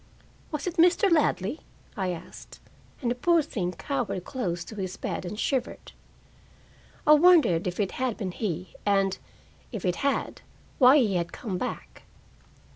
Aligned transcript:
"Was 0.51 0.65
it 0.65 0.77
Mr. 0.77 1.11
Ladley?" 1.11 1.59
I 1.95 2.09
asked, 2.09 2.59
and 3.03 3.11
the 3.11 3.13
poor 3.13 3.43
thing 3.43 3.73
cowered 3.73 4.23
close 4.25 4.63
to 4.63 4.75
his 4.75 4.97
bed 4.97 5.25
and 5.25 5.39
shivered. 5.39 5.91
I 7.05 7.11
wondered 7.13 7.67
if 7.67 7.79
it 7.79 7.91
had 7.91 8.17
been 8.17 8.31
he, 8.31 8.73
and, 8.83 9.19
if 9.71 9.85
it 9.85 9.97
had, 9.97 10.41
why 10.79 10.97
he 10.97 11.17
had 11.17 11.31
come 11.31 11.59
back. 11.59 12.01